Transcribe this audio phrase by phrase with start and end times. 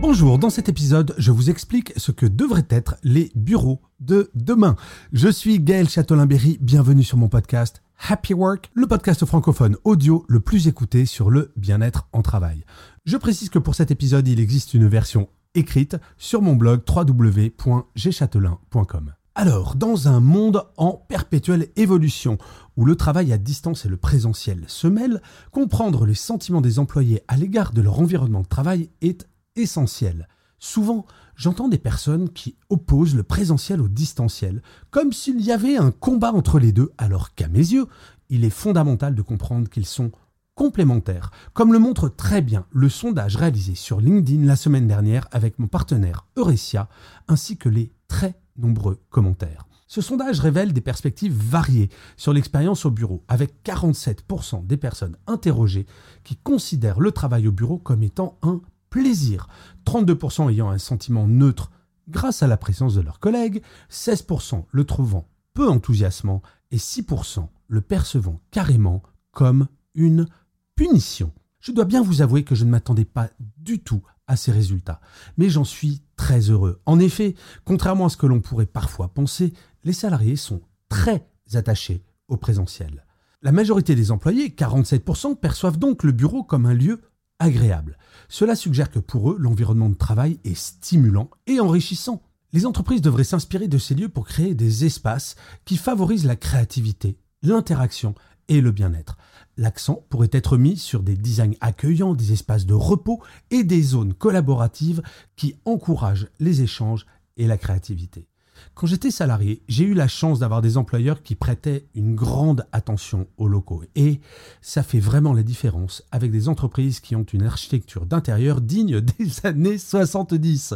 [0.00, 4.76] Bonjour, dans cet épisode, je vous explique ce que devraient être les bureaux de demain.
[5.12, 10.38] Je suis Gaël Châtelain-Berry, bienvenue sur mon podcast Happy Work, le podcast francophone audio le
[10.38, 12.64] plus écouté sur le bien-être en travail.
[13.06, 19.14] Je précise que pour cet épisode, il existe une version écrite sur mon blog www.gchatelain.com.
[19.34, 22.38] Alors, dans un monde en perpétuelle évolution,
[22.76, 25.20] où le travail à distance et le présentiel se mêlent,
[25.50, 29.26] comprendre les sentiments des employés à l'égard de leur environnement de travail est
[29.58, 30.28] essentiel.
[30.58, 31.06] Souvent,
[31.36, 36.32] j'entends des personnes qui opposent le présentiel au distanciel, comme s'il y avait un combat
[36.32, 37.86] entre les deux, alors qu'à mes yeux,
[38.28, 40.10] il est fondamental de comprendre qu'ils sont
[40.54, 45.58] complémentaires, comme le montre très bien le sondage réalisé sur LinkedIn la semaine dernière avec
[45.60, 46.88] mon partenaire Eurecia,
[47.28, 49.68] ainsi que les très nombreux commentaires.
[49.86, 55.86] Ce sondage révèle des perspectives variées sur l'expérience au bureau, avec 47% des personnes interrogées
[56.24, 59.48] qui considèrent le travail au bureau comme étant un plaisir,
[59.86, 61.70] 32% ayant un sentiment neutre
[62.08, 67.80] grâce à la présence de leurs collègues, 16% le trouvant peu enthousiasmant et 6% le
[67.80, 70.26] percevant carrément comme une
[70.74, 71.32] punition.
[71.60, 75.00] Je dois bien vous avouer que je ne m'attendais pas du tout à ces résultats,
[75.36, 76.80] mais j'en suis très heureux.
[76.86, 79.52] En effet, contrairement à ce que l'on pourrait parfois penser,
[79.84, 83.04] les salariés sont très attachés au présentiel.
[83.42, 87.00] La majorité des employés, 47%, perçoivent donc le bureau comme un lieu
[87.38, 87.98] agréable.
[88.28, 92.22] Cela suggère que pour eux, l'environnement de travail est stimulant et enrichissant.
[92.52, 97.18] Les entreprises devraient s'inspirer de ces lieux pour créer des espaces qui favorisent la créativité,
[97.42, 98.14] l'interaction
[98.48, 99.18] et le bien-être.
[99.56, 104.14] L'accent pourrait être mis sur des designs accueillants, des espaces de repos et des zones
[104.14, 105.02] collaboratives
[105.36, 108.28] qui encouragent les échanges et la créativité.
[108.74, 113.26] Quand j'étais salarié, j'ai eu la chance d'avoir des employeurs qui prêtaient une grande attention
[113.36, 113.82] aux locaux.
[113.94, 114.20] Et
[114.60, 119.46] ça fait vraiment la différence avec des entreprises qui ont une architecture d'intérieur digne des
[119.46, 120.74] années 70.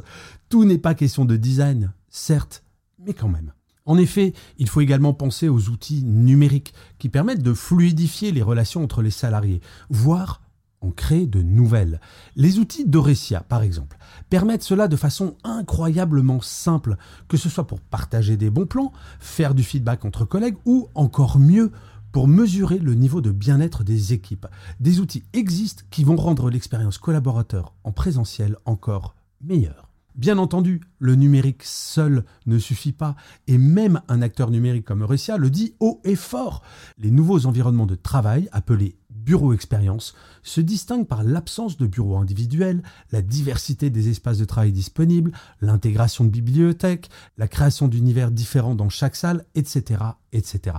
[0.48, 2.62] Tout n'est pas question de design, certes,
[2.98, 3.52] mais quand même.
[3.84, 8.84] En effet, il faut également penser aux outils numériques qui permettent de fluidifier les relations
[8.84, 10.40] entre les salariés, voire
[10.82, 12.00] en créer de nouvelles.
[12.36, 13.96] Les outils d'Oresia, par exemple,
[14.28, 16.96] permettent cela de façon incroyablement simple,
[17.28, 21.38] que ce soit pour partager des bons plans, faire du feedback entre collègues ou encore
[21.38, 21.72] mieux,
[22.12, 24.46] pour mesurer le niveau de bien-être des équipes.
[24.80, 29.88] Des outils existent qui vont rendre l'expérience collaborateur en présentiel encore meilleure.
[30.14, 33.16] Bien entendu, le numérique seul ne suffit pas,
[33.46, 36.62] et même un acteur numérique comme Eurecia le dit haut et fort.
[36.98, 42.82] Les nouveaux environnements de travail, appelés bureau expérience se distingue par l'absence de bureaux individuels,
[43.10, 48.88] la diversité des espaces de travail disponibles, l'intégration de bibliothèques, la création d'univers différents dans
[48.88, 50.76] chaque salle, etc., etc.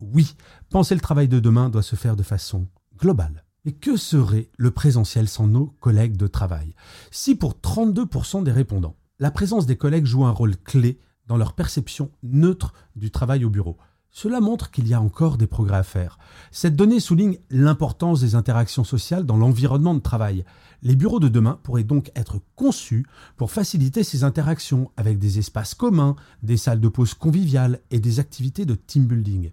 [0.00, 0.34] Oui,
[0.70, 2.66] penser le travail de demain doit se faire de façon
[2.98, 3.44] globale.
[3.64, 6.74] Et que serait le présentiel sans nos collègues de travail?
[7.10, 11.54] Si pour 32% des répondants, la présence des collègues joue un rôle clé dans leur
[11.54, 13.76] perception neutre du travail au bureau,
[14.16, 16.18] cela montre qu'il y a encore des progrès à faire.
[16.50, 20.42] Cette donnée souligne l'importance des interactions sociales dans l'environnement de travail.
[20.80, 23.04] Les bureaux de demain pourraient donc être conçus
[23.36, 28.18] pour faciliter ces interactions avec des espaces communs, des salles de pause conviviales et des
[28.18, 29.50] activités de team building.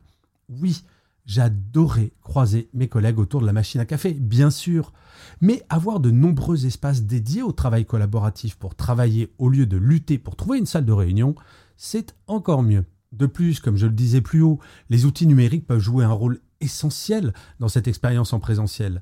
[0.47, 0.85] Oui,
[1.25, 4.93] j'adorais croiser mes collègues autour de la machine à café, bien sûr,
[5.41, 10.17] mais avoir de nombreux espaces dédiés au travail collaboratif pour travailler au lieu de lutter
[10.17, 11.35] pour trouver une salle de réunion,
[11.75, 12.85] c'est encore mieux.
[13.13, 14.59] De plus, comme je le disais plus haut,
[14.89, 19.01] les outils numériques peuvent jouer un rôle essentiel dans cette expérience en présentiel.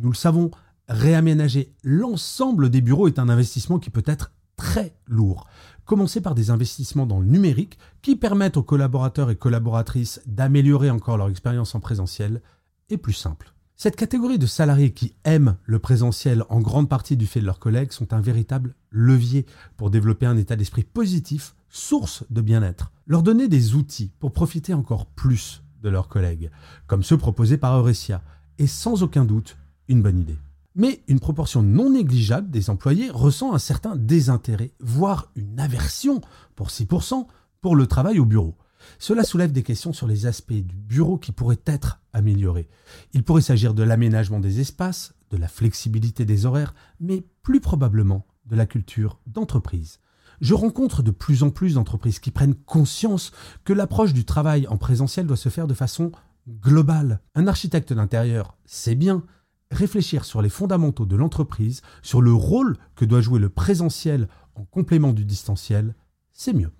[0.00, 0.50] Nous le savons,
[0.88, 5.46] réaménager l'ensemble des bureaux est un investissement qui peut être très lourd.
[5.84, 11.16] Commencer par des investissements dans le numérique qui permettent aux collaborateurs et collaboratrices d'améliorer encore
[11.16, 12.42] leur expérience en présentiel
[12.90, 13.54] est plus simple.
[13.76, 17.60] Cette catégorie de salariés qui aiment le présentiel en grande partie du fait de leurs
[17.60, 19.46] collègues sont un véritable levier
[19.76, 24.74] pour développer un état d'esprit positif source de bien-être, leur donner des outils pour profiter
[24.74, 26.50] encore plus de leurs collègues,
[26.86, 28.22] comme ceux proposés par Eurecia,
[28.58, 29.56] est sans aucun doute
[29.88, 30.38] une bonne idée.
[30.74, 36.20] Mais une proportion non négligeable des employés ressent un certain désintérêt, voire une aversion,
[36.54, 37.26] pour 6%,
[37.60, 38.54] pour le travail au bureau.
[38.98, 42.68] Cela soulève des questions sur les aspects du bureau qui pourraient être améliorés.
[43.12, 48.26] Il pourrait s'agir de l'aménagement des espaces, de la flexibilité des horaires, mais plus probablement
[48.46, 50.00] de la culture d'entreprise.
[50.42, 53.30] Je rencontre de plus en plus d'entreprises qui prennent conscience
[53.64, 56.10] que l'approche du travail en présentiel doit se faire de façon
[56.48, 57.20] globale.
[57.36, 59.22] Un architecte d'intérieur, c'est bien.
[59.70, 64.64] Réfléchir sur les fondamentaux de l'entreprise, sur le rôle que doit jouer le présentiel en
[64.64, 65.94] complément du distanciel,
[66.32, 66.72] c'est mieux.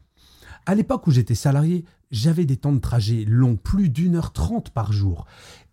[0.66, 4.70] À l'époque où j'étais salarié, j'avais des temps de trajet longs, plus d'une heure trente
[4.70, 5.24] par jour.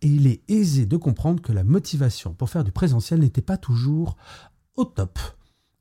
[0.04, 3.58] Et il est aisé de comprendre que la motivation pour faire du présentiel n'était pas
[3.58, 4.16] toujours
[4.76, 5.18] au top.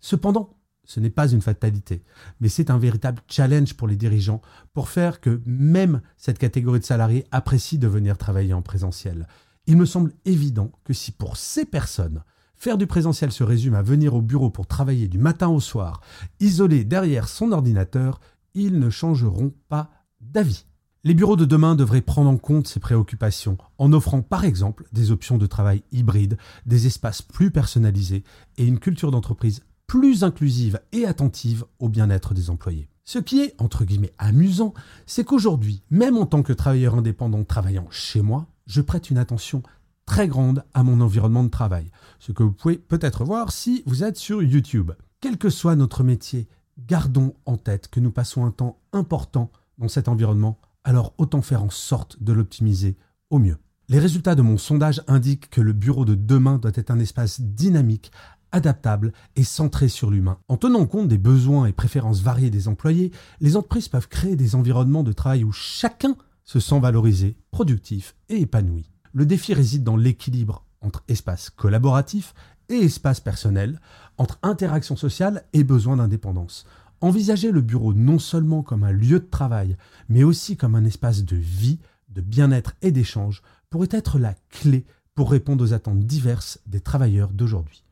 [0.00, 0.57] Cependant,
[0.88, 2.02] ce n'est pas une fatalité,
[2.40, 4.40] mais c'est un véritable challenge pour les dirigeants
[4.73, 9.29] pour faire que même cette catégorie de salariés apprécie de venir travailler en présentiel.
[9.67, 12.25] Il me semble évident que si pour ces personnes,
[12.56, 16.00] faire du présentiel se résume à venir au bureau pour travailler du matin au soir,
[16.40, 18.19] isolé derrière son ordinateur,
[18.55, 19.90] ils ne changeront pas
[20.23, 20.64] d'avis.
[21.05, 25.11] Les bureaux de demain devraient prendre en compte ces préoccupations en offrant par exemple des
[25.11, 28.25] options de travail hybrides, des espaces plus personnalisés
[28.56, 32.88] et une culture d'entreprise plus inclusive et attentive au bien-être des employés.
[33.05, 34.75] Ce qui est, entre guillemets, amusant,
[35.06, 39.62] c'est qu'aujourd'hui, même en tant que travailleur indépendant travaillant chez moi, je prête une attention
[40.05, 41.90] très grande à mon environnement de travail.
[42.19, 44.93] Ce que vous pouvez peut-être voir si vous êtes sur YouTube.
[45.20, 46.49] Quel que soit notre métier,
[46.87, 51.62] gardons en tête que nous passons un temps important dans cet environnement, alors autant faire
[51.62, 52.99] en sorte de l'optimiser
[53.31, 53.56] au mieux.
[53.88, 57.40] Les résultats de mon sondage indiquent que le bureau de demain doit être un espace
[57.40, 58.12] dynamique
[58.53, 60.39] adaptable et centré sur l'humain.
[60.49, 64.55] En tenant compte des besoins et préférences variées des employés, les entreprises peuvent créer des
[64.55, 68.91] environnements de travail où chacun se sent valorisé, productif et épanoui.
[69.12, 72.35] Le défi réside dans l'équilibre entre espace collaboratif
[72.69, 73.81] et espace personnel,
[74.17, 76.67] entre interaction sociale et besoin d'indépendance.
[77.00, 79.77] Envisager le bureau non seulement comme un lieu de travail,
[80.09, 81.79] mais aussi comme un espace de vie,
[82.09, 84.85] de bien-être et d'échange pourrait être la clé
[85.15, 87.85] pour répondre aux attentes diverses des travailleurs d'aujourd'hui.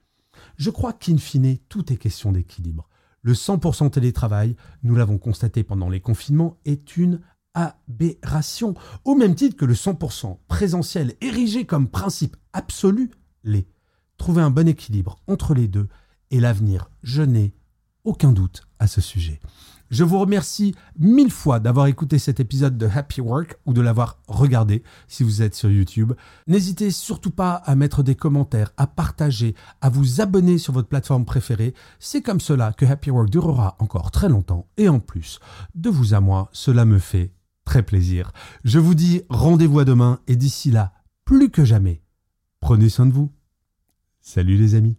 [0.57, 2.89] Je crois qu'in fine, tout est question d'équilibre.
[3.23, 7.21] Le 100% télétravail, nous l'avons constaté pendant les confinements, est une
[7.55, 8.75] aberration,
[9.05, 13.11] au même titre que le 100% présentiel érigé comme principe absolu
[13.43, 13.67] l'est.
[14.19, 15.89] Trouver un bon équilibre entre les deux
[16.31, 17.55] et l'avenir, je n'ai
[18.07, 19.41] aucun doute à ce sujet.
[19.91, 24.19] Je vous remercie mille fois d'avoir écouté cet épisode de Happy Work ou de l'avoir
[24.27, 26.13] regardé si vous êtes sur YouTube.
[26.49, 31.25] N'hésitez surtout pas à mettre des commentaires, à partager, à vous abonner sur votre plateforme
[31.25, 31.73] préférée.
[32.01, 35.39] C'est comme cela que Happy Work durera encore très longtemps et en plus,
[35.75, 37.33] de vous à moi, cela me fait
[37.65, 38.33] très plaisir.
[38.65, 40.95] Je vous dis rendez-vous à demain et d'ici là,
[41.25, 42.03] plus que jamais,
[42.61, 43.31] prenez soin de vous.
[44.21, 44.97] Salut les amis.